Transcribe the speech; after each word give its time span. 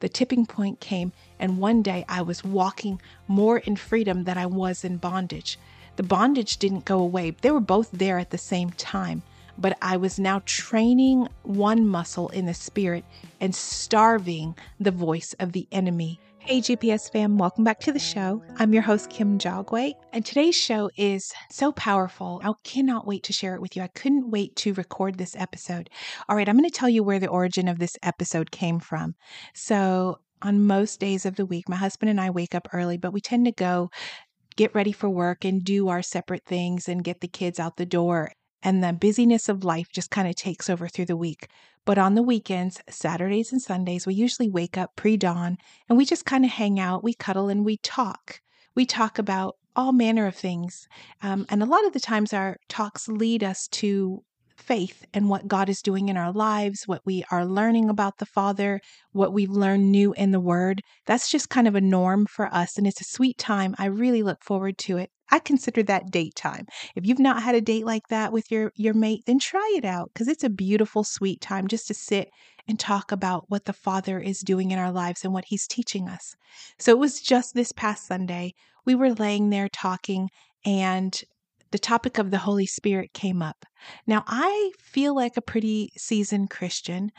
The 0.00 0.08
tipping 0.08 0.46
point 0.46 0.80
came, 0.80 1.12
and 1.38 1.58
one 1.58 1.82
day 1.82 2.04
I 2.08 2.22
was 2.22 2.44
walking 2.44 3.00
more 3.26 3.58
in 3.58 3.74
freedom 3.76 4.24
than 4.24 4.38
I 4.38 4.46
was 4.46 4.84
in 4.84 4.98
bondage. 4.98 5.58
The 5.96 6.04
bondage 6.04 6.58
didn't 6.58 6.84
go 6.84 7.00
away, 7.00 7.30
they 7.30 7.50
were 7.50 7.60
both 7.60 7.90
there 7.90 8.18
at 8.18 8.30
the 8.30 8.38
same 8.38 8.70
time. 8.70 9.22
But 9.58 9.76
I 9.82 9.96
was 9.96 10.18
now 10.18 10.42
training 10.46 11.28
one 11.42 11.84
muscle 11.84 12.28
in 12.28 12.46
the 12.46 12.54
spirit 12.54 13.04
and 13.40 13.52
starving 13.54 14.54
the 14.78 14.92
voice 14.92 15.34
of 15.40 15.50
the 15.50 15.66
enemy. 15.72 16.20
Hey, 16.48 16.62
GPS 16.62 17.12
fam, 17.12 17.36
welcome 17.36 17.62
back 17.62 17.78
to 17.80 17.92
the 17.92 17.98
show. 17.98 18.42
I'm 18.56 18.72
your 18.72 18.80
host, 18.82 19.10
Kim 19.10 19.38
Jogway, 19.38 19.92
and 20.14 20.24
today's 20.24 20.54
show 20.54 20.88
is 20.96 21.30
so 21.50 21.72
powerful. 21.72 22.40
I 22.42 22.50
cannot 22.64 23.06
wait 23.06 23.24
to 23.24 23.34
share 23.34 23.54
it 23.54 23.60
with 23.60 23.76
you. 23.76 23.82
I 23.82 23.88
couldn't 23.88 24.30
wait 24.30 24.56
to 24.56 24.72
record 24.72 25.18
this 25.18 25.36
episode. 25.36 25.90
All 26.26 26.34
right, 26.34 26.48
I'm 26.48 26.56
going 26.56 26.64
to 26.64 26.74
tell 26.74 26.88
you 26.88 27.02
where 27.02 27.18
the 27.18 27.28
origin 27.28 27.68
of 27.68 27.78
this 27.78 27.98
episode 28.02 28.50
came 28.50 28.80
from. 28.80 29.14
So, 29.52 30.20
on 30.40 30.66
most 30.66 31.00
days 31.00 31.26
of 31.26 31.36
the 31.36 31.44
week, 31.44 31.68
my 31.68 31.76
husband 31.76 32.08
and 32.08 32.18
I 32.18 32.30
wake 32.30 32.54
up 32.54 32.68
early, 32.72 32.96
but 32.96 33.12
we 33.12 33.20
tend 33.20 33.44
to 33.44 33.52
go 33.52 33.90
get 34.56 34.74
ready 34.74 34.92
for 34.92 35.10
work 35.10 35.44
and 35.44 35.62
do 35.62 35.88
our 35.88 36.00
separate 36.00 36.46
things 36.46 36.88
and 36.88 37.04
get 37.04 37.20
the 37.20 37.28
kids 37.28 37.60
out 37.60 37.76
the 37.76 37.84
door 37.84 38.32
and 38.62 38.82
the 38.82 38.92
busyness 38.92 39.48
of 39.48 39.64
life 39.64 39.88
just 39.92 40.10
kind 40.10 40.28
of 40.28 40.34
takes 40.34 40.68
over 40.68 40.88
through 40.88 41.06
the 41.06 41.16
week. 41.16 41.48
But 41.84 41.98
on 41.98 42.14
the 42.14 42.22
weekends, 42.22 42.80
Saturdays 42.88 43.52
and 43.52 43.62
Sundays, 43.62 44.06
we 44.06 44.14
usually 44.14 44.48
wake 44.48 44.76
up 44.76 44.94
pre 44.96 45.16
dawn 45.16 45.56
and 45.88 45.96
we 45.96 46.04
just 46.04 46.26
kind 46.26 46.44
of 46.44 46.50
hang 46.50 46.78
out, 46.78 47.04
we 47.04 47.14
cuddle, 47.14 47.48
and 47.48 47.64
we 47.64 47.78
talk. 47.78 48.40
We 48.74 48.84
talk 48.84 49.18
about 49.18 49.56
all 49.74 49.92
manner 49.92 50.26
of 50.26 50.34
things. 50.34 50.88
Um, 51.22 51.46
and 51.48 51.62
a 51.62 51.66
lot 51.66 51.86
of 51.86 51.92
the 51.92 52.00
times, 52.00 52.32
our 52.32 52.58
talks 52.68 53.08
lead 53.08 53.42
us 53.42 53.68
to 53.68 54.22
faith 54.56 55.06
and 55.14 55.28
what 55.28 55.48
God 55.48 55.68
is 55.68 55.80
doing 55.80 56.08
in 56.08 56.16
our 56.16 56.32
lives, 56.32 56.82
what 56.86 57.00
we 57.06 57.24
are 57.30 57.46
learning 57.46 57.88
about 57.88 58.18
the 58.18 58.26
Father, 58.26 58.80
what 59.12 59.32
we've 59.32 59.50
learned 59.50 59.90
new 59.90 60.12
in 60.14 60.32
the 60.32 60.40
Word. 60.40 60.82
That's 61.06 61.30
just 61.30 61.48
kind 61.48 61.68
of 61.68 61.74
a 61.74 61.80
norm 61.80 62.26
for 62.26 62.52
us. 62.52 62.76
And 62.76 62.86
it's 62.86 63.00
a 63.00 63.04
sweet 63.04 63.38
time. 63.38 63.74
I 63.78 63.86
really 63.86 64.22
look 64.22 64.42
forward 64.42 64.76
to 64.78 64.98
it. 64.98 65.10
I 65.30 65.38
consider 65.38 65.82
that 65.84 66.10
date 66.10 66.34
time. 66.34 66.66
If 66.94 67.06
you've 67.06 67.18
not 67.18 67.42
had 67.42 67.54
a 67.54 67.60
date 67.60 67.84
like 67.84 68.08
that 68.08 68.32
with 68.32 68.50
your 68.50 68.72
your 68.76 68.94
mate, 68.94 69.24
then 69.26 69.38
try 69.38 69.74
it 69.76 69.84
out 69.84 70.12
cuz 70.14 70.28
it's 70.28 70.44
a 70.44 70.50
beautiful 70.50 71.04
sweet 71.04 71.40
time 71.40 71.68
just 71.68 71.86
to 71.88 71.94
sit 71.94 72.30
and 72.66 72.78
talk 72.78 73.10
about 73.10 73.48
what 73.48 73.64
the 73.64 73.72
Father 73.72 74.20
is 74.20 74.40
doing 74.40 74.70
in 74.70 74.78
our 74.78 74.92
lives 74.92 75.24
and 75.24 75.32
what 75.32 75.46
he's 75.46 75.66
teaching 75.66 76.08
us. 76.08 76.36
So 76.78 76.92
it 76.92 76.98
was 76.98 77.20
just 77.20 77.54
this 77.54 77.72
past 77.72 78.06
Sunday. 78.06 78.54
We 78.84 78.94
were 78.94 79.14
laying 79.14 79.50
there 79.50 79.68
talking 79.68 80.30
and 80.64 81.22
the 81.70 81.78
topic 81.78 82.18
of 82.18 82.30
the 82.30 82.38
Holy 82.38 82.66
Spirit 82.66 83.12
came 83.12 83.42
up. 83.42 83.66
Now, 84.06 84.24
I 84.26 84.72
feel 84.78 85.14
like 85.14 85.36
a 85.36 85.42
pretty 85.42 85.92
seasoned 85.96 86.50
Christian, 86.50 87.12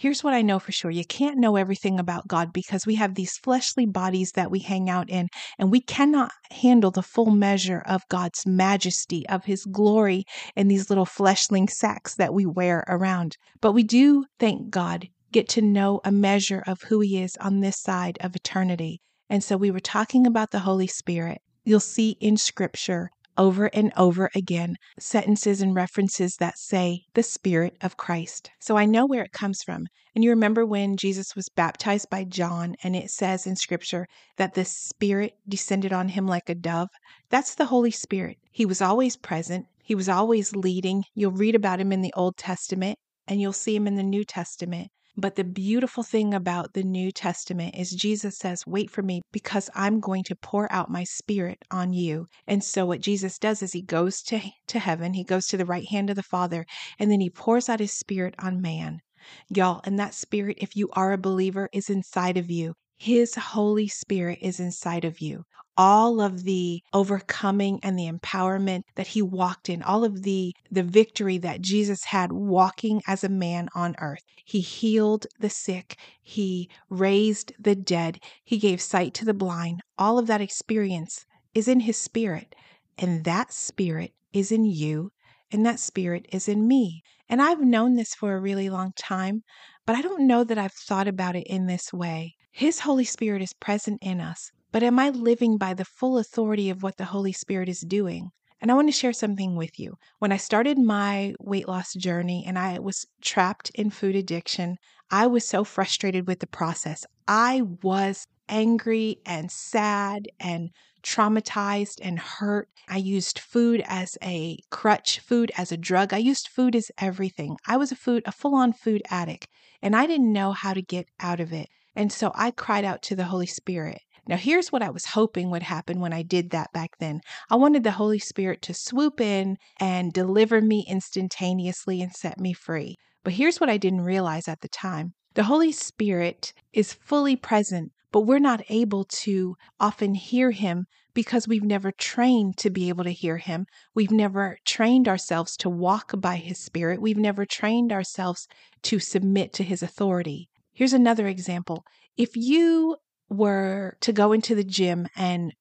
Here's 0.00 0.22
what 0.22 0.32
I 0.32 0.42
know 0.42 0.60
for 0.60 0.70
sure 0.70 0.92
you 0.92 1.04
can't 1.04 1.38
know 1.38 1.56
everything 1.56 1.98
about 1.98 2.28
God 2.28 2.52
because 2.52 2.86
we 2.86 2.94
have 2.94 3.16
these 3.16 3.36
fleshly 3.36 3.84
bodies 3.84 4.30
that 4.36 4.48
we 4.48 4.60
hang 4.60 4.88
out 4.88 5.10
in, 5.10 5.26
and 5.58 5.72
we 5.72 5.80
cannot 5.80 6.30
handle 6.52 6.92
the 6.92 7.02
full 7.02 7.32
measure 7.32 7.82
of 7.84 8.06
God's 8.08 8.46
majesty, 8.46 9.28
of 9.28 9.46
His 9.46 9.64
glory 9.64 10.22
in 10.54 10.68
these 10.68 10.88
little 10.88 11.04
fleshling 11.04 11.66
sacks 11.66 12.14
that 12.14 12.32
we 12.32 12.46
wear 12.46 12.84
around. 12.86 13.36
But 13.60 13.72
we 13.72 13.82
do, 13.82 14.26
thank 14.38 14.70
God, 14.70 15.08
get 15.32 15.48
to 15.48 15.62
know 15.62 16.00
a 16.04 16.12
measure 16.12 16.62
of 16.64 16.82
who 16.82 17.00
He 17.00 17.20
is 17.20 17.36
on 17.40 17.58
this 17.58 17.80
side 17.80 18.18
of 18.20 18.36
eternity. 18.36 19.00
And 19.28 19.42
so 19.42 19.56
we 19.56 19.72
were 19.72 19.80
talking 19.80 20.28
about 20.28 20.52
the 20.52 20.60
Holy 20.60 20.86
Spirit. 20.86 21.42
You'll 21.64 21.80
see 21.80 22.16
in 22.20 22.36
Scripture 22.36 23.10
over 23.38 23.66
and 23.66 23.92
over 23.96 24.28
again 24.34 24.74
sentences 24.98 25.62
and 25.62 25.74
references 25.74 26.36
that 26.36 26.58
say 26.58 27.04
the 27.14 27.22
Spirit 27.22 27.76
of 27.80 27.96
Christ. 27.96 28.50
So 28.60 28.76
I 28.76 28.84
know 28.84 29.06
where 29.06 29.22
it 29.22 29.32
comes 29.32 29.62
from. 29.62 29.86
And 30.14 30.24
you 30.24 30.30
remember 30.30 30.66
when 30.66 30.96
Jesus 30.96 31.36
was 31.36 31.48
baptized 31.48 32.10
by 32.10 32.24
John, 32.24 32.74
and 32.82 32.96
it 32.96 33.10
says 33.10 33.46
in 33.46 33.54
Scripture 33.54 34.06
that 34.36 34.54
the 34.54 34.64
Spirit 34.64 35.34
descended 35.48 35.92
on 35.92 36.08
him 36.08 36.26
like 36.26 36.48
a 36.48 36.54
dove? 36.56 36.88
That's 37.30 37.54
the 37.54 37.66
Holy 37.66 37.92
Spirit. 37.92 38.38
He 38.50 38.66
was 38.66 38.82
always 38.82 39.16
present, 39.16 39.66
He 39.84 39.94
was 39.94 40.08
always 40.08 40.56
leading. 40.56 41.04
You'll 41.14 41.30
read 41.30 41.54
about 41.54 41.80
Him 41.80 41.92
in 41.92 42.02
the 42.02 42.12
Old 42.16 42.36
Testament, 42.36 42.98
and 43.28 43.40
you'll 43.40 43.52
see 43.52 43.76
Him 43.76 43.86
in 43.86 43.94
the 43.94 44.02
New 44.02 44.24
Testament. 44.24 44.90
But 45.20 45.34
the 45.34 45.42
beautiful 45.42 46.04
thing 46.04 46.32
about 46.32 46.74
the 46.74 46.84
New 46.84 47.10
Testament 47.10 47.74
is 47.74 47.90
Jesus 47.90 48.38
says, 48.38 48.68
Wait 48.68 48.88
for 48.88 49.02
me 49.02 49.22
because 49.32 49.68
I'm 49.74 49.98
going 49.98 50.22
to 50.22 50.36
pour 50.36 50.72
out 50.72 50.92
my 50.92 51.02
spirit 51.02 51.58
on 51.72 51.92
you. 51.92 52.28
And 52.46 52.62
so, 52.62 52.86
what 52.86 53.00
Jesus 53.00 53.36
does 53.36 53.60
is 53.60 53.72
he 53.72 53.82
goes 53.82 54.22
to, 54.22 54.40
to 54.68 54.78
heaven, 54.78 55.14
he 55.14 55.24
goes 55.24 55.48
to 55.48 55.56
the 55.56 55.66
right 55.66 55.88
hand 55.88 56.08
of 56.08 56.14
the 56.14 56.22
Father, 56.22 56.64
and 57.00 57.10
then 57.10 57.18
he 57.18 57.30
pours 57.30 57.68
out 57.68 57.80
his 57.80 57.98
spirit 57.98 58.36
on 58.38 58.62
man. 58.62 59.00
Y'all, 59.48 59.80
and 59.82 59.98
that 59.98 60.14
spirit, 60.14 60.56
if 60.60 60.76
you 60.76 60.88
are 60.92 61.12
a 61.12 61.18
believer, 61.18 61.68
is 61.72 61.90
inside 61.90 62.36
of 62.36 62.48
you. 62.48 62.74
His 62.96 63.34
Holy 63.34 63.88
Spirit 63.88 64.38
is 64.40 64.60
inside 64.60 65.04
of 65.04 65.20
you. 65.20 65.42
All 65.80 66.20
of 66.20 66.42
the 66.42 66.82
overcoming 66.92 67.78
and 67.84 67.96
the 67.96 68.10
empowerment 68.10 68.82
that 68.96 69.06
he 69.06 69.22
walked 69.22 69.68
in, 69.68 69.80
all 69.80 70.04
of 70.04 70.24
the 70.24 70.52
the 70.72 70.82
victory 70.82 71.38
that 71.38 71.62
Jesus 71.62 72.02
had 72.02 72.32
walking 72.32 73.00
as 73.06 73.22
a 73.22 73.28
man 73.28 73.68
on 73.76 73.94
earth. 74.00 74.24
He 74.44 74.58
healed 74.60 75.28
the 75.38 75.48
sick, 75.48 75.96
he 76.20 76.68
raised 76.90 77.52
the 77.60 77.76
dead, 77.76 78.18
he 78.44 78.58
gave 78.58 78.80
sight 78.80 79.14
to 79.14 79.24
the 79.24 79.32
blind. 79.32 79.80
All 79.96 80.18
of 80.18 80.26
that 80.26 80.40
experience 80.40 81.24
is 81.54 81.68
in 81.68 81.80
his 81.80 81.96
spirit, 81.96 82.56
and 82.98 83.22
that 83.22 83.52
spirit 83.52 84.12
is 84.32 84.50
in 84.50 84.64
you, 84.64 85.12
and 85.52 85.64
that 85.64 85.78
spirit 85.78 86.26
is 86.32 86.48
in 86.48 86.66
me. 86.66 87.02
And 87.28 87.40
I've 87.40 87.60
known 87.60 87.94
this 87.94 88.14
for 88.14 88.34
a 88.34 88.40
really 88.40 88.68
long 88.68 88.92
time, 88.96 89.42
but 89.86 89.94
I 89.94 90.02
don't 90.02 90.26
know 90.26 90.42
that 90.42 90.58
I've 90.58 90.72
thought 90.72 91.06
about 91.06 91.36
it 91.36 91.46
in 91.46 91.66
this 91.66 91.92
way. 91.92 92.34
His 92.50 92.80
Holy 92.80 93.04
Spirit 93.04 93.42
is 93.42 93.52
present 93.52 93.98
in 94.02 94.20
us, 94.20 94.50
but 94.70 94.82
am 94.82 94.98
I 94.98 95.10
living 95.10 95.56
by 95.56 95.74
the 95.74 95.84
full 95.84 96.18
authority 96.18 96.70
of 96.70 96.82
what 96.82 96.96
the 96.96 97.06
Holy 97.06 97.32
Spirit 97.32 97.68
is 97.68 97.80
doing? 97.80 98.30
And 98.60 98.70
I 98.70 98.74
want 98.74 98.88
to 98.88 98.92
share 98.92 99.12
something 99.12 99.54
with 99.56 99.78
you. 99.78 99.94
When 100.18 100.32
I 100.32 100.36
started 100.36 100.78
my 100.78 101.34
weight 101.40 101.68
loss 101.68 101.94
journey 101.94 102.44
and 102.46 102.58
I 102.58 102.78
was 102.80 103.06
trapped 103.22 103.70
in 103.74 103.90
food 103.90 104.16
addiction, 104.16 104.76
I 105.10 105.26
was 105.26 105.48
so 105.48 105.62
frustrated 105.64 106.26
with 106.26 106.40
the 106.40 106.46
process. 106.46 107.06
I 107.28 107.62
was 107.82 108.26
angry 108.48 109.18
and 109.24 109.50
sad 109.50 110.26
and 110.40 110.70
traumatized 111.02 112.00
and 112.02 112.18
hurt. 112.18 112.68
I 112.88 112.96
used 112.96 113.38
food 113.38 113.82
as 113.86 114.18
a 114.22 114.58
crutch, 114.70 115.20
food 115.20 115.52
as 115.56 115.70
a 115.70 115.76
drug. 115.76 116.12
I 116.12 116.18
used 116.18 116.48
food 116.48 116.74
as 116.74 116.90
everything. 116.98 117.56
I 117.66 117.76
was 117.76 117.92
a 117.92 117.96
food 117.96 118.22
a 118.26 118.32
full-on 118.32 118.72
food 118.72 119.02
addict 119.08 119.46
and 119.80 119.94
I 119.94 120.06
didn't 120.06 120.32
know 120.32 120.52
how 120.52 120.74
to 120.74 120.82
get 120.82 121.06
out 121.20 121.40
of 121.40 121.52
it. 121.52 121.68
And 121.94 122.12
so 122.12 122.32
I 122.34 122.50
cried 122.50 122.84
out 122.84 123.02
to 123.02 123.16
the 123.16 123.24
Holy 123.24 123.46
Spirit. 123.46 124.00
Now, 124.28 124.36
here's 124.36 124.70
what 124.70 124.82
I 124.82 124.90
was 124.90 125.06
hoping 125.06 125.48
would 125.50 125.62
happen 125.62 126.00
when 126.00 126.12
I 126.12 126.20
did 126.22 126.50
that 126.50 126.70
back 126.74 126.98
then. 126.98 127.22
I 127.48 127.56
wanted 127.56 127.82
the 127.82 127.92
Holy 127.92 128.18
Spirit 128.18 128.60
to 128.62 128.74
swoop 128.74 129.22
in 129.22 129.56
and 129.80 130.12
deliver 130.12 130.60
me 130.60 130.84
instantaneously 130.86 132.02
and 132.02 132.12
set 132.12 132.38
me 132.38 132.52
free. 132.52 132.96
But 133.24 133.32
here's 133.32 133.58
what 133.58 133.70
I 133.70 133.78
didn't 133.78 134.02
realize 134.02 134.46
at 134.46 134.60
the 134.60 134.68
time 134.68 135.14
the 135.32 135.44
Holy 135.44 135.72
Spirit 135.72 136.52
is 136.74 136.92
fully 136.92 137.36
present, 137.36 137.92
but 138.12 138.22
we're 138.22 138.38
not 138.38 138.62
able 138.68 139.04
to 139.04 139.56
often 139.80 140.14
hear 140.14 140.50
Him 140.50 140.84
because 141.14 141.48
we've 141.48 141.64
never 141.64 141.90
trained 141.90 142.58
to 142.58 142.68
be 142.68 142.90
able 142.90 143.04
to 143.04 143.12
hear 143.12 143.38
Him. 143.38 143.64
We've 143.94 144.10
never 144.10 144.58
trained 144.66 145.08
ourselves 145.08 145.56
to 145.58 145.70
walk 145.70 146.12
by 146.20 146.36
His 146.36 146.58
Spirit. 146.58 147.00
We've 147.00 147.16
never 147.16 147.46
trained 147.46 147.92
ourselves 147.92 148.46
to 148.82 148.98
submit 148.98 149.54
to 149.54 149.64
His 149.64 149.82
authority. 149.82 150.50
Here's 150.74 150.92
another 150.92 151.28
example. 151.28 151.82
If 152.16 152.36
you 152.36 152.96
were 153.28 153.96
to 154.00 154.12
go 154.12 154.32
into 154.32 154.54
the 154.54 154.64
gym 154.64 155.08
and 155.16 155.54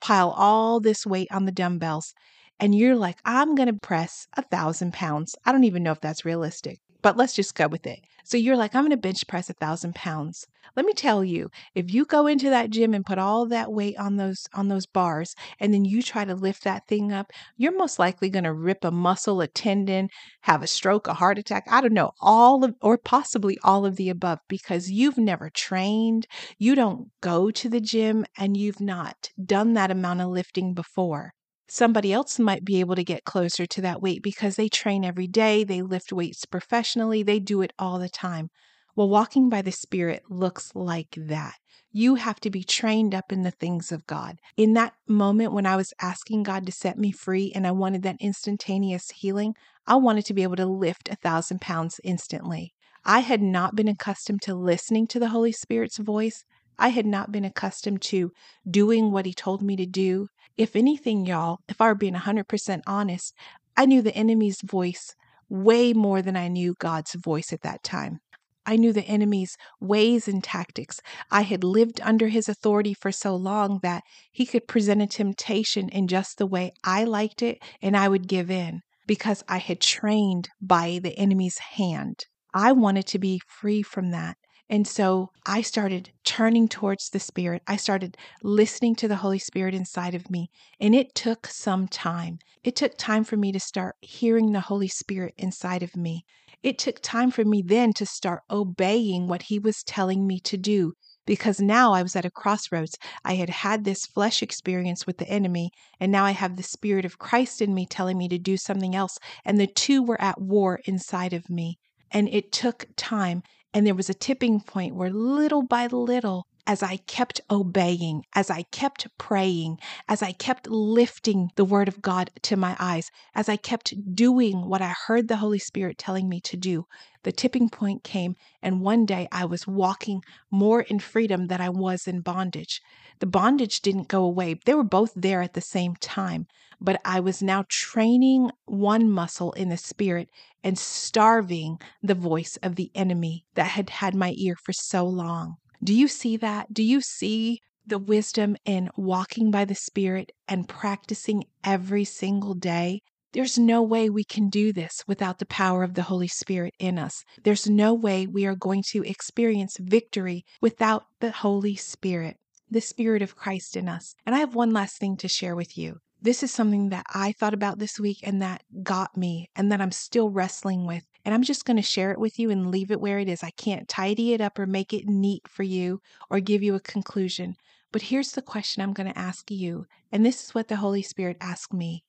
pile 0.00 0.30
all 0.30 0.80
this 0.80 1.06
weight 1.06 1.28
on 1.30 1.44
the 1.44 1.52
dumbbells, 1.52 2.14
and 2.60 2.74
you're 2.74 2.96
like, 2.96 3.18
I'm 3.24 3.54
going 3.54 3.68
to 3.72 3.80
press 3.80 4.26
a 4.34 4.42
thousand 4.42 4.92
pounds. 4.92 5.34
I 5.44 5.52
don't 5.52 5.64
even 5.64 5.82
know 5.82 5.92
if 5.92 6.00
that's 6.00 6.24
realistic 6.24 6.80
but 7.04 7.18
let's 7.18 7.34
just 7.34 7.54
go 7.54 7.68
with 7.68 7.86
it. 7.86 8.00
So 8.24 8.38
you're 8.38 8.56
like, 8.56 8.74
I'm 8.74 8.80
going 8.80 8.90
to 8.90 8.96
bench 8.96 9.26
press 9.28 9.50
a 9.50 9.52
thousand 9.52 9.94
pounds. 9.94 10.46
Let 10.74 10.86
me 10.86 10.94
tell 10.94 11.22
you, 11.22 11.50
if 11.74 11.92
you 11.92 12.06
go 12.06 12.26
into 12.26 12.48
that 12.48 12.70
gym 12.70 12.94
and 12.94 13.04
put 13.04 13.18
all 13.18 13.46
that 13.48 13.70
weight 13.70 13.98
on 13.98 14.16
those 14.16 14.46
on 14.54 14.68
those 14.68 14.86
bars, 14.86 15.34
and 15.60 15.74
then 15.74 15.84
you 15.84 16.02
try 16.02 16.24
to 16.24 16.34
lift 16.34 16.64
that 16.64 16.88
thing 16.88 17.12
up, 17.12 17.30
you're 17.58 17.76
most 17.76 17.98
likely 17.98 18.30
going 18.30 18.44
to 18.44 18.54
rip 18.54 18.84
a 18.84 18.90
muscle, 18.90 19.42
a 19.42 19.46
tendon, 19.46 20.08
have 20.40 20.62
a 20.62 20.66
stroke, 20.66 21.06
a 21.06 21.12
heart 21.12 21.36
attack. 21.36 21.64
I 21.70 21.82
don't 21.82 21.92
know, 21.92 22.12
all 22.22 22.64
of 22.64 22.74
or 22.80 22.96
possibly 22.96 23.58
all 23.62 23.84
of 23.84 23.96
the 23.96 24.08
above 24.08 24.38
because 24.48 24.90
you've 24.90 25.18
never 25.18 25.50
trained, 25.50 26.26
you 26.58 26.74
don't 26.74 27.10
go 27.20 27.50
to 27.50 27.68
the 27.68 27.82
gym, 27.82 28.24
and 28.38 28.56
you've 28.56 28.80
not 28.80 29.28
done 29.44 29.74
that 29.74 29.90
amount 29.90 30.22
of 30.22 30.28
lifting 30.28 30.72
before. 30.72 31.34
Somebody 31.68 32.12
else 32.12 32.38
might 32.38 32.64
be 32.64 32.80
able 32.80 32.94
to 32.94 33.04
get 33.04 33.24
closer 33.24 33.66
to 33.66 33.80
that 33.80 34.02
weight 34.02 34.22
because 34.22 34.56
they 34.56 34.68
train 34.68 35.04
every 35.04 35.26
day, 35.26 35.64
they 35.64 35.82
lift 35.82 36.12
weights 36.12 36.44
professionally, 36.44 37.22
they 37.22 37.40
do 37.40 37.62
it 37.62 37.72
all 37.78 37.98
the 37.98 38.08
time. 38.08 38.50
Well, 38.96 39.08
walking 39.08 39.48
by 39.48 39.62
the 39.62 39.72
Spirit 39.72 40.22
looks 40.28 40.72
like 40.74 41.16
that. 41.16 41.54
You 41.90 42.16
have 42.16 42.38
to 42.40 42.50
be 42.50 42.64
trained 42.64 43.14
up 43.14 43.32
in 43.32 43.42
the 43.42 43.50
things 43.50 43.90
of 43.90 44.06
God. 44.06 44.38
In 44.56 44.74
that 44.74 44.94
moment 45.08 45.52
when 45.52 45.64
I 45.64 45.76
was 45.76 45.92
asking 46.00 46.42
God 46.42 46.66
to 46.66 46.72
set 46.72 46.98
me 46.98 47.12
free 47.12 47.52
and 47.54 47.66
I 47.66 47.70
wanted 47.70 48.02
that 48.02 48.16
instantaneous 48.20 49.10
healing, 49.10 49.54
I 49.86 49.96
wanted 49.96 50.26
to 50.26 50.34
be 50.34 50.42
able 50.42 50.56
to 50.56 50.66
lift 50.66 51.08
a 51.08 51.16
thousand 51.16 51.60
pounds 51.60 52.00
instantly. 52.04 52.72
I 53.04 53.20
had 53.20 53.42
not 53.42 53.74
been 53.74 53.88
accustomed 53.88 54.42
to 54.42 54.54
listening 54.54 55.06
to 55.08 55.20
the 55.20 55.28
Holy 55.28 55.52
Spirit's 55.52 55.98
voice. 55.98 56.44
I 56.78 56.88
had 56.88 57.06
not 57.06 57.30
been 57.30 57.44
accustomed 57.44 58.02
to 58.02 58.32
doing 58.68 59.10
what 59.12 59.26
He 59.26 59.34
told 59.34 59.62
me 59.62 59.76
to 59.76 59.86
do. 59.86 60.28
If 60.56 60.76
anything, 60.76 61.26
y'all, 61.26 61.58
if 61.68 61.80
I 61.80 61.88
were 61.88 61.94
being 61.94 62.14
100% 62.14 62.82
honest, 62.86 63.34
I 63.76 63.86
knew 63.86 64.02
the 64.02 64.14
enemy's 64.14 64.60
voice 64.62 65.14
way 65.48 65.92
more 65.92 66.22
than 66.22 66.36
I 66.36 66.48
knew 66.48 66.74
God's 66.78 67.14
voice 67.14 67.52
at 67.52 67.62
that 67.62 67.82
time. 67.82 68.20
I 68.66 68.76
knew 68.76 68.92
the 68.92 69.04
enemy's 69.04 69.56
ways 69.80 70.26
and 70.26 70.42
tactics. 70.42 71.00
I 71.30 71.42
had 71.42 71.64
lived 71.64 72.00
under 72.02 72.28
his 72.28 72.48
authority 72.48 72.94
for 72.94 73.12
so 73.12 73.36
long 73.36 73.80
that 73.82 74.04
he 74.32 74.46
could 74.46 74.66
present 74.66 75.02
a 75.02 75.06
temptation 75.06 75.88
in 75.88 76.08
just 76.08 76.38
the 76.38 76.46
way 76.46 76.72
I 76.82 77.04
liked 77.04 77.42
it 77.42 77.58
and 77.82 77.96
I 77.96 78.08
would 78.08 78.26
give 78.28 78.50
in 78.50 78.80
because 79.06 79.44
I 79.48 79.58
had 79.58 79.80
trained 79.80 80.48
by 80.62 80.98
the 81.02 81.18
enemy's 81.18 81.58
hand. 81.58 82.24
I 82.54 82.72
wanted 82.72 83.06
to 83.08 83.18
be 83.18 83.40
free 83.46 83.82
from 83.82 84.12
that. 84.12 84.38
And 84.68 84.88
so 84.88 85.30
I 85.44 85.60
started 85.60 86.10
turning 86.24 86.68
towards 86.68 87.10
the 87.10 87.20
Spirit. 87.20 87.62
I 87.66 87.76
started 87.76 88.16
listening 88.42 88.94
to 88.96 89.08
the 89.08 89.16
Holy 89.16 89.38
Spirit 89.38 89.74
inside 89.74 90.14
of 90.14 90.30
me. 90.30 90.48
And 90.80 90.94
it 90.94 91.14
took 91.14 91.46
some 91.46 91.86
time. 91.86 92.38
It 92.62 92.74
took 92.74 92.96
time 92.96 93.24
for 93.24 93.36
me 93.36 93.52
to 93.52 93.60
start 93.60 93.96
hearing 94.00 94.52
the 94.52 94.60
Holy 94.60 94.88
Spirit 94.88 95.34
inside 95.36 95.82
of 95.82 95.96
me. 95.96 96.24
It 96.62 96.78
took 96.78 97.00
time 97.02 97.30
for 97.30 97.44
me 97.44 97.62
then 97.62 97.92
to 97.92 98.06
start 98.06 98.42
obeying 98.50 99.28
what 99.28 99.42
He 99.42 99.58
was 99.58 99.82
telling 99.82 100.26
me 100.26 100.40
to 100.40 100.56
do 100.56 100.94
because 101.26 101.60
now 101.60 101.92
I 101.92 102.02
was 102.02 102.16
at 102.16 102.24
a 102.24 102.30
crossroads. 102.30 102.96
I 103.24 103.34
had 103.34 103.50
had 103.50 103.84
this 103.84 104.06
flesh 104.06 104.42
experience 104.42 105.06
with 105.06 105.18
the 105.18 105.28
enemy, 105.28 105.70
and 106.00 106.10
now 106.10 106.24
I 106.24 106.32
have 106.32 106.56
the 106.56 106.62
Spirit 106.62 107.04
of 107.04 107.18
Christ 107.18 107.60
in 107.60 107.74
me 107.74 107.86
telling 107.86 108.18
me 108.18 108.28
to 108.28 108.38
do 108.38 108.56
something 108.56 108.94
else. 108.94 109.18
And 109.44 109.58
the 109.58 109.66
two 109.66 110.02
were 110.02 110.20
at 110.20 110.40
war 110.40 110.80
inside 110.86 111.32
of 111.32 111.50
me. 111.50 111.78
And 112.10 112.28
it 112.28 112.52
took 112.52 112.86
time. 112.96 113.42
And 113.74 113.84
there 113.84 113.94
was 113.94 114.08
a 114.08 114.14
tipping 114.14 114.60
point 114.60 114.94
where 114.94 115.10
little 115.10 115.62
by 115.62 115.88
little, 115.88 116.46
as 116.66 116.82
I 116.82 116.96
kept 116.96 117.42
obeying, 117.50 118.24
as 118.34 118.48
I 118.48 118.62
kept 118.62 119.06
praying, 119.18 119.78
as 120.08 120.22
I 120.22 120.32
kept 120.32 120.66
lifting 120.66 121.50
the 121.56 121.64
word 121.64 121.88
of 121.88 122.00
God 122.00 122.30
to 122.42 122.56
my 122.56 122.74
eyes, 122.78 123.10
as 123.34 123.50
I 123.50 123.56
kept 123.56 124.14
doing 124.14 124.66
what 124.66 124.80
I 124.80 124.94
heard 125.06 125.28
the 125.28 125.36
Holy 125.36 125.58
Spirit 125.58 125.98
telling 125.98 126.26
me 126.26 126.40
to 126.40 126.56
do, 126.56 126.86
the 127.22 127.32
tipping 127.32 127.68
point 127.68 128.02
came. 128.02 128.34
And 128.62 128.80
one 128.80 129.04
day 129.04 129.28
I 129.30 129.44
was 129.44 129.66
walking 129.66 130.22
more 130.50 130.80
in 130.80 131.00
freedom 131.00 131.48
than 131.48 131.60
I 131.60 131.68
was 131.68 132.06
in 132.06 132.22
bondage. 132.22 132.80
The 133.18 133.26
bondage 133.26 133.80
didn't 133.80 134.08
go 134.08 134.24
away, 134.24 134.58
they 134.64 134.74
were 134.74 134.84
both 134.84 135.12
there 135.14 135.42
at 135.42 135.52
the 135.52 135.60
same 135.60 135.96
time. 135.96 136.46
But 136.80 137.00
I 137.04 137.20
was 137.20 137.42
now 137.42 137.64
training 137.68 138.50
one 138.64 139.10
muscle 139.10 139.52
in 139.52 139.68
the 139.68 139.76
spirit 139.76 140.30
and 140.62 140.78
starving 140.78 141.78
the 142.02 142.14
voice 142.14 142.56
of 142.62 142.76
the 142.76 142.90
enemy 142.94 143.44
that 143.54 143.68
had 143.68 143.90
had 143.90 144.14
my 144.14 144.34
ear 144.38 144.56
for 144.56 144.72
so 144.72 145.06
long. 145.06 145.56
Do 145.84 145.92
you 145.92 146.08
see 146.08 146.38
that? 146.38 146.72
Do 146.72 146.82
you 146.82 147.02
see 147.02 147.60
the 147.86 147.98
wisdom 147.98 148.56
in 148.64 148.88
walking 148.96 149.50
by 149.50 149.66
the 149.66 149.74
Spirit 149.74 150.32
and 150.48 150.66
practicing 150.66 151.44
every 151.62 152.06
single 152.06 152.54
day? 152.54 153.02
There's 153.32 153.58
no 153.58 153.82
way 153.82 154.08
we 154.08 154.24
can 154.24 154.48
do 154.48 154.72
this 154.72 155.04
without 155.06 155.40
the 155.40 155.44
power 155.44 155.82
of 155.82 155.92
the 155.92 156.04
Holy 156.04 156.26
Spirit 156.26 156.72
in 156.78 156.98
us. 156.98 157.22
There's 157.42 157.68
no 157.68 157.92
way 157.92 158.26
we 158.26 158.46
are 158.46 158.56
going 158.56 158.82
to 158.92 159.06
experience 159.06 159.76
victory 159.78 160.46
without 160.62 161.04
the 161.20 161.32
Holy 161.32 161.76
Spirit, 161.76 162.38
the 162.70 162.80
Spirit 162.80 163.20
of 163.20 163.36
Christ 163.36 163.76
in 163.76 163.86
us. 163.86 164.14
And 164.24 164.34
I 164.34 164.38
have 164.38 164.54
one 164.54 164.72
last 164.72 164.96
thing 164.96 165.18
to 165.18 165.28
share 165.28 165.54
with 165.54 165.76
you. 165.76 165.98
This 166.22 166.42
is 166.42 166.50
something 166.50 166.88
that 166.88 167.04
I 167.12 167.32
thought 167.32 167.52
about 167.52 167.78
this 167.78 168.00
week 168.00 168.20
and 168.22 168.40
that 168.40 168.62
got 168.82 169.18
me 169.18 169.50
and 169.54 169.70
that 169.70 169.82
I'm 169.82 169.92
still 169.92 170.30
wrestling 170.30 170.86
with. 170.86 171.04
And 171.24 171.34
I'm 171.34 171.42
just 171.42 171.64
going 171.64 171.76
to 171.76 171.82
share 171.82 172.12
it 172.12 172.18
with 172.18 172.38
you 172.38 172.50
and 172.50 172.70
leave 172.70 172.90
it 172.90 173.00
where 173.00 173.18
it 173.18 173.28
is. 173.28 173.42
I 173.42 173.50
can't 173.50 173.88
tidy 173.88 174.34
it 174.34 174.40
up 174.40 174.58
or 174.58 174.66
make 174.66 174.92
it 174.92 175.06
neat 175.06 175.48
for 175.48 175.62
you 175.62 176.00
or 176.28 176.40
give 176.40 176.62
you 176.62 176.74
a 176.74 176.80
conclusion. 176.80 177.56
But 177.92 178.02
here's 178.02 178.32
the 178.32 178.42
question 178.42 178.82
I'm 178.82 178.92
going 178.92 179.10
to 179.10 179.18
ask 179.18 179.50
you. 179.50 179.86
And 180.12 180.24
this 180.24 180.44
is 180.44 180.54
what 180.54 180.68
the 180.68 180.76
Holy 180.76 181.02
Spirit 181.02 181.36
asked 181.40 181.72
me. 181.72 182.04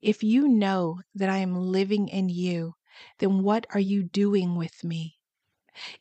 If 0.00 0.22
you 0.22 0.48
know 0.48 1.00
that 1.14 1.28
I 1.28 1.38
am 1.38 1.54
living 1.54 2.08
in 2.08 2.28
you, 2.28 2.74
then 3.18 3.42
what 3.42 3.66
are 3.74 3.80
you 3.80 4.02
doing 4.02 4.56
with 4.56 4.84
me? 4.84 5.15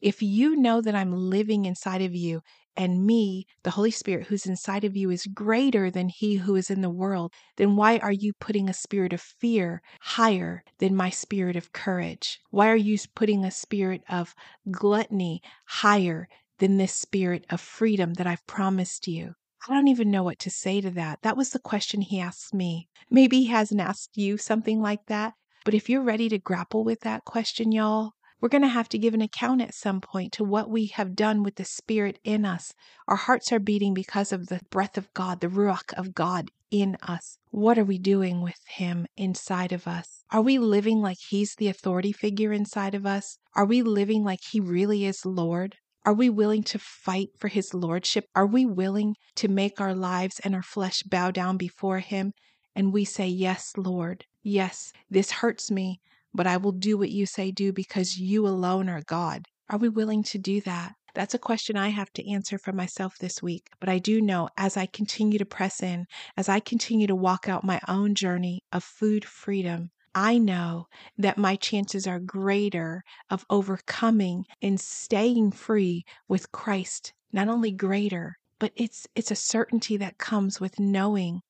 If 0.01 0.22
you 0.22 0.56
know 0.56 0.81
that 0.81 0.95
I'm 0.95 1.13
living 1.13 1.66
inside 1.66 2.01
of 2.01 2.13
you 2.13 2.42
and 2.77 3.06
me, 3.06 3.45
the 3.63 3.72
Holy 3.72 3.92
Spirit 3.92 4.27
who's 4.27 4.45
inside 4.45 4.83
of 4.83 4.95
you, 4.95 5.10
is 5.10 5.25
greater 5.27 5.89
than 5.89 6.10
he 6.10 6.36
who 6.36 6.56
is 6.56 6.69
in 6.69 6.81
the 6.81 6.89
world, 6.89 7.31
then 7.57 7.75
why 7.75 7.98
are 8.00 8.12
you 8.12 8.33
putting 8.39 8.69
a 8.69 8.74
spirit 8.74 9.13
of 9.13 9.22
fear 9.22 9.81
higher 10.01 10.63
than 10.80 10.95
my 10.95 11.10
spirit 11.10 11.56
of 11.56 11.72
courage? 11.72 12.39
Why 12.50 12.69
are 12.69 12.75
you 12.75 12.98
putting 13.16 13.45
a 13.45 13.51
spirit 13.51 14.04
of 14.10 14.36
gluttony 14.69 15.42
higher 15.66 16.28
than 16.60 16.78
this 16.78 16.94
spirit 16.94 17.45
of 17.50 17.62
freedom 17.62 18.13
that 18.16 18.28
I've 18.28 18.45
promised 18.48 19.07
you? 19.07 19.36
I 19.68 19.74
don't 19.74 19.88
even 19.88 20.12
know 20.12 20.24
what 20.24 20.39
to 20.39 20.51
say 20.51 20.81
to 20.81 20.92
that. 20.92 21.19
That 21.24 21.38
was 21.38 21.50
the 21.50 21.60
question 21.60 22.01
he 22.01 22.19
asked 22.19 22.54
me. 22.54 22.88
Maybe 23.10 23.39
he 23.42 23.48
hasn't 23.48 23.81
asked 23.81 24.16
you 24.16 24.38
something 24.38 24.81
like 24.81 25.06
that. 25.07 25.33
But 25.63 25.74
if 25.74 25.89
you're 25.89 26.04
ready 26.04 26.30
to 26.30 26.38
grapple 26.38 26.83
with 26.83 27.00
that 27.00 27.25
question, 27.25 27.71
y'all, 27.71 28.12
we're 28.42 28.50
going 28.50 28.62
to 28.62 28.68
have 28.68 28.90
to 28.90 28.98
give 28.98 29.14
an 29.14 29.22
account 29.22 29.62
at 29.62 29.74
some 29.74 30.02
point 30.02 30.34
to 30.34 30.44
what 30.44 30.70
we 30.70 30.88
have 30.88 31.16
done 31.16 31.42
with 31.42 31.56
the 31.56 31.66
Spirit 31.66 32.20
in 32.24 32.46
us. 32.46 32.74
Our 33.08 33.16
hearts 33.16 33.52
are 33.52 33.60
beating 33.60 33.94
because 33.94 34.32
of 34.32 34.48
the 34.48 34.62
breath 34.70 34.98
of 34.98 35.14
God, 35.14 35.40
the 35.40 35.48
Ruach 35.48 35.94
of 35.98 36.14
God 36.14 36.52
in 36.70 36.98
us. 37.02 37.38
What 37.52 37.78
are 37.78 37.86
we 37.86 37.98
doing 37.98 38.42
with 38.42 38.60
Him 38.68 39.08
inside 39.16 39.72
of 39.72 39.88
us? 39.88 40.24
Are 40.32 40.42
we 40.42 40.58
living 40.58 41.02
like 41.02 41.18
He's 41.30 41.56
the 41.56 41.70
authority 41.70 42.12
figure 42.12 42.52
inside 42.52 42.94
of 42.94 43.06
us? 43.06 43.38
Are 43.56 43.66
we 43.66 43.82
living 43.82 44.24
like 44.24 44.42
He 44.52 44.60
really 44.60 45.06
is 45.06 45.26
Lord? 45.26 45.78
Are 46.06 46.14
we 46.14 46.30
willing 46.30 46.64
to 46.64 46.78
fight 46.80 47.30
for 47.38 47.48
His 47.48 47.74
Lordship? 47.74 48.26
Are 48.36 48.46
we 48.46 48.66
willing 48.66 49.16
to 49.36 49.48
make 49.48 49.80
our 49.80 49.96
lives 49.96 50.40
and 50.44 50.54
our 50.54 50.62
flesh 50.62 51.02
bow 51.04 51.31
down 51.31 51.58
before 51.58 52.00
Him? 52.00 52.34
And 52.76 52.92
we 52.92 53.06
say, 53.06 53.28
Yes, 53.28 53.74
Lord. 53.78 54.26
Yes, 54.44 54.92
this 55.10 55.31
hurts 55.31 55.72
me, 55.72 56.00
but 56.36 56.48
I 56.48 56.58
will 56.58 56.74
do 56.74 56.98
what 56.98 57.12
you 57.12 57.26
say 57.26 57.52
do 57.52 57.72
because 57.72 58.18
you 58.18 58.46
alone 58.48 58.90
are 58.90 59.02
God. 59.02 59.48
Are 59.70 59.78
we 59.78 59.90
willing 59.90 60.22
to 60.24 60.38
do 60.38 60.62
that? 60.62 60.94
That's 61.16 61.34
a 61.34 61.40
question 61.40 61.78
I 61.78 61.90
have 61.90 62.12
to 62.14 62.30
answer 62.30 62.58
for 62.58 62.74
myself 62.74 63.18
this 63.18 63.42
week. 63.42 63.70
But 63.80 63.88
I 63.88 64.00
do 64.00 64.20
know 64.20 64.50
as 64.58 64.76
I 64.76 64.86
continue 64.86 65.40
to 65.40 65.46
press 65.46 65.82
in, 65.82 66.08
as 66.36 66.50
I 66.50 66.60
continue 66.60 67.08
to 67.08 67.16
walk 67.16 67.48
out 67.48 67.64
my 67.64 67.80
own 67.88 68.16
journey 68.16 68.64
of 68.74 68.84
food 68.84 69.24
freedom, 69.24 69.92
I 70.14 70.38
know 70.38 70.88
that 71.18 71.38
my 71.38 71.56
chances 71.56 72.06
are 72.06 72.20
greater 72.20 73.04
of 73.30 73.46
overcoming 73.50 74.46
and 74.62 74.80
staying 74.80 75.52
free 75.52 76.04
with 76.28 76.52
Christ. 76.52 77.14
Not 77.31 77.48
only 77.48 77.72
greater, 77.72 78.38
but 78.60 78.74
it's 78.76 79.07
it's 79.16 79.31
a 79.31 79.36
certainty 79.36 79.98
that 79.98 80.18
comes 80.18 80.59
with 80.59 80.80
knowing 80.80 81.42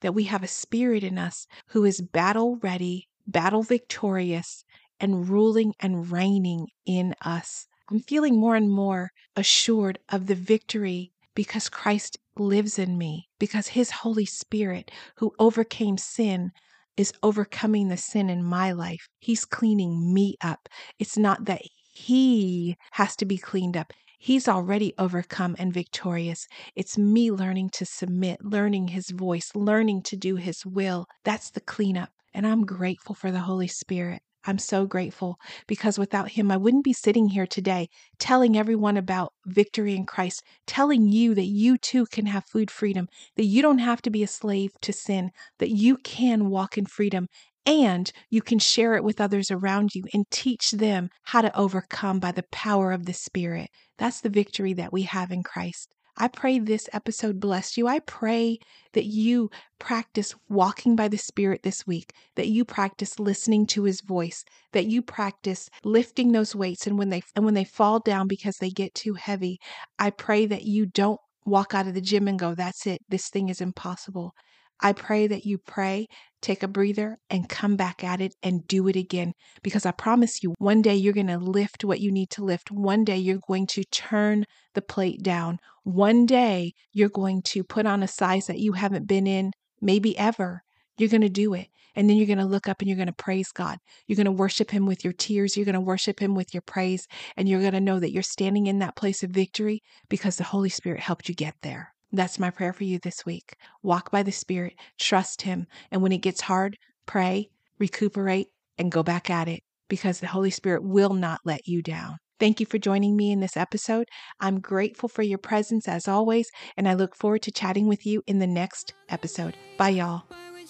that 0.00 0.14
we 0.14 0.24
have 0.24 0.42
a 0.42 0.48
spirit 0.48 1.04
in 1.04 1.18
us 1.18 1.46
who 1.68 1.84
is 1.84 2.00
battle 2.00 2.56
ready 2.62 3.09
battle 3.26 3.62
victorious, 3.62 4.64
and 5.00 5.28
ruling 5.28 5.74
and 5.80 6.10
reigning 6.10 6.68
in 6.86 7.14
us. 7.22 7.66
I'm 7.90 8.00
feeling 8.00 8.38
more 8.38 8.54
and 8.54 8.70
more 8.70 9.10
assured 9.34 9.98
of 10.08 10.26
the 10.26 10.34
victory 10.34 11.12
because 11.34 11.68
Christ 11.68 12.18
lives 12.36 12.78
in 12.78 12.98
me, 12.98 13.28
because 13.38 13.68
His 13.68 13.90
Holy 13.90 14.26
Spirit, 14.26 14.90
who 15.16 15.32
overcame 15.38 15.98
sin, 15.98 16.50
is 16.96 17.12
overcoming 17.22 17.88
the 17.88 17.96
sin 17.96 18.28
in 18.28 18.44
my 18.44 18.72
life. 18.72 19.08
He's 19.18 19.44
cleaning 19.44 20.12
me 20.12 20.36
up. 20.42 20.68
It's 20.98 21.16
not 21.16 21.46
that 21.46 21.62
He 21.92 22.76
has 22.92 23.16
to 23.16 23.24
be 23.24 23.38
cleaned 23.38 23.76
up. 23.76 23.92
He's 24.18 24.48
already 24.48 24.92
overcome 24.98 25.56
and 25.58 25.72
victorious. 25.72 26.46
It's 26.76 26.98
me 26.98 27.30
learning 27.30 27.70
to 27.70 27.86
submit, 27.86 28.44
learning 28.44 28.88
His 28.88 29.10
voice, 29.10 29.50
learning 29.54 30.02
to 30.02 30.16
do 30.16 30.36
His 30.36 30.66
will. 30.66 31.06
That's 31.24 31.50
the 31.50 31.60
cleanup. 31.60 32.10
And 32.32 32.46
I'm 32.46 32.64
grateful 32.64 33.14
for 33.14 33.30
the 33.30 33.40
Holy 33.40 33.68
Spirit. 33.68 34.22
I'm 34.44 34.58
so 34.58 34.86
grateful 34.86 35.36
because 35.66 35.98
without 35.98 36.30
him, 36.30 36.50
I 36.50 36.56
wouldn't 36.56 36.84
be 36.84 36.94
sitting 36.94 37.28
here 37.28 37.46
today 37.46 37.88
telling 38.18 38.56
everyone 38.56 38.96
about 38.96 39.34
victory 39.46 39.94
in 39.94 40.06
Christ, 40.06 40.42
telling 40.66 41.06
you 41.06 41.34
that 41.34 41.44
you 41.44 41.76
too 41.76 42.06
can 42.06 42.26
have 42.26 42.44
food 42.46 42.70
freedom, 42.70 43.08
that 43.36 43.44
you 43.44 43.60
don't 43.60 43.78
have 43.78 44.00
to 44.02 44.10
be 44.10 44.22
a 44.22 44.26
slave 44.28 44.70
to 44.80 44.92
sin, 44.92 45.30
that 45.58 45.70
you 45.70 45.98
can 45.98 46.48
walk 46.48 46.78
in 46.78 46.86
freedom, 46.86 47.26
and 47.66 48.10
you 48.30 48.40
can 48.40 48.58
share 48.58 48.94
it 48.94 49.04
with 49.04 49.20
others 49.20 49.50
around 49.50 49.94
you 49.94 50.04
and 50.14 50.24
teach 50.30 50.70
them 50.70 51.10
how 51.24 51.42
to 51.42 51.54
overcome 51.56 52.18
by 52.18 52.32
the 52.32 52.44
power 52.50 52.92
of 52.92 53.04
the 53.04 53.12
Spirit. 53.12 53.68
That's 53.98 54.22
the 54.22 54.30
victory 54.30 54.72
that 54.72 54.92
we 54.92 55.02
have 55.02 55.30
in 55.30 55.42
Christ. 55.42 55.94
I 56.16 56.28
pray 56.28 56.58
this 56.58 56.88
episode 56.92 57.40
blessed 57.40 57.76
you. 57.76 57.86
I 57.86 58.00
pray 58.00 58.58
that 58.92 59.04
you 59.04 59.50
practice 59.78 60.34
walking 60.48 60.96
by 60.96 61.08
the 61.08 61.18
Spirit 61.18 61.62
this 61.62 61.86
week, 61.86 62.12
that 62.36 62.48
you 62.48 62.64
practice 62.64 63.18
listening 63.18 63.66
to 63.68 63.84
his 63.84 64.00
voice, 64.00 64.44
that 64.72 64.86
you 64.86 65.02
practice 65.02 65.70
lifting 65.84 66.32
those 66.32 66.54
weights 66.54 66.86
and 66.86 66.98
when 66.98 67.10
they 67.10 67.22
and 67.34 67.44
when 67.44 67.54
they 67.54 67.64
fall 67.64 67.98
down 68.00 68.28
because 68.28 68.56
they 68.56 68.70
get 68.70 68.94
too 68.94 69.14
heavy, 69.14 69.58
I 69.98 70.10
pray 70.10 70.46
that 70.46 70.64
you 70.64 70.86
don't 70.86 71.20
walk 71.46 71.74
out 71.74 71.86
of 71.86 71.94
the 71.94 72.00
gym 72.00 72.28
and 72.28 72.38
go, 72.38 72.54
that's 72.54 72.86
it, 72.86 73.00
this 73.08 73.28
thing 73.28 73.48
is 73.48 73.60
impossible. 73.60 74.34
I 74.82 74.92
pray 74.92 75.26
that 75.26 75.44
you 75.44 75.58
pray, 75.58 76.08
take 76.40 76.62
a 76.62 76.68
breather, 76.68 77.18
and 77.28 77.48
come 77.48 77.76
back 77.76 78.02
at 78.02 78.20
it 78.20 78.34
and 78.42 78.66
do 78.66 78.88
it 78.88 78.96
again. 78.96 79.34
Because 79.62 79.84
I 79.84 79.90
promise 79.90 80.42
you, 80.42 80.54
one 80.58 80.80
day 80.80 80.94
you're 80.94 81.12
going 81.12 81.26
to 81.26 81.38
lift 81.38 81.84
what 81.84 82.00
you 82.00 82.10
need 82.10 82.30
to 82.30 82.44
lift. 82.44 82.70
One 82.70 83.04
day 83.04 83.18
you're 83.18 83.40
going 83.46 83.66
to 83.68 83.84
turn 83.84 84.46
the 84.74 84.82
plate 84.82 85.22
down. 85.22 85.58
One 85.84 86.24
day 86.26 86.72
you're 86.92 87.10
going 87.10 87.42
to 87.42 87.62
put 87.62 87.86
on 87.86 88.02
a 88.02 88.08
size 88.08 88.46
that 88.46 88.58
you 88.58 88.72
haven't 88.72 89.06
been 89.06 89.26
in, 89.26 89.52
maybe 89.80 90.16
ever. 90.16 90.62
You're 90.96 91.10
going 91.10 91.20
to 91.22 91.28
do 91.28 91.54
it. 91.54 91.68
And 91.96 92.08
then 92.08 92.16
you're 92.16 92.26
going 92.26 92.38
to 92.38 92.44
look 92.44 92.68
up 92.68 92.80
and 92.80 92.88
you're 92.88 92.96
going 92.96 93.08
to 93.08 93.12
praise 93.12 93.50
God. 93.50 93.78
You're 94.06 94.16
going 94.16 94.24
to 94.26 94.32
worship 94.32 94.70
Him 94.70 94.86
with 94.86 95.02
your 95.02 95.12
tears. 95.12 95.56
You're 95.56 95.64
going 95.64 95.74
to 95.74 95.80
worship 95.80 96.20
Him 96.20 96.34
with 96.34 96.54
your 96.54 96.62
praise. 96.62 97.06
And 97.36 97.48
you're 97.48 97.60
going 97.60 97.72
to 97.72 97.80
know 97.80 97.98
that 97.98 98.12
you're 98.12 98.22
standing 98.22 98.66
in 98.66 98.78
that 98.78 98.96
place 98.96 99.22
of 99.22 99.30
victory 99.30 99.82
because 100.08 100.36
the 100.36 100.44
Holy 100.44 100.68
Spirit 100.68 101.00
helped 101.00 101.28
you 101.28 101.34
get 101.34 101.56
there. 101.62 101.92
That's 102.12 102.38
my 102.38 102.50
prayer 102.50 102.72
for 102.72 102.84
you 102.84 102.98
this 102.98 103.24
week. 103.24 103.54
Walk 103.82 104.10
by 104.10 104.22
the 104.22 104.32
Spirit, 104.32 104.74
trust 104.98 105.42
Him. 105.42 105.66
And 105.90 106.02
when 106.02 106.12
it 106.12 106.18
gets 106.22 106.40
hard, 106.42 106.76
pray, 107.06 107.48
recuperate, 107.78 108.48
and 108.78 108.90
go 108.90 109.02
back 109.02 109.30
at 109.30 109.48
it 109.48 109.60
because 109.88 110.20
the 110.20 110.26
Holy 110.28 110.50
Spirit 110.50 110.82
will 110.82 111.14
not 111.14 111.40
let 111.44 111.66
you 111.66 111.82
down. 111.82 112.16
Thank 112.40 112.58
you 112.58 112.64
for 112.64 112.78
joining 112.78 113.16
me 113.16 113.30
in 113.32 113.40
this 113.40 113.56
episode. 113.56 114.06
I'm 114.40 114.60
grateful 114.60 115.10
for 115.10 115.22
your 115.22 115.38
presence 115.38 115.86
as 115.86 116.08
always, 116.08 116.48
and 116.76 116.88
I 116.88 116.94
look 116.94 117.14
forward 117.14 117.42
to 117.42 117.52
chatting 117.52 117.86
with 117.86 118.06
you 118.06 118.22
in 118.26 118.38
the 118.38 118.46
next 118.46 118.94
episode. 119.10 119.54
Bye, 119.76 119.90
y'all. 119.90 120.22
we 120.54 120.64